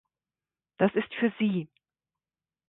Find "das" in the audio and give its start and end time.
0.79-0.89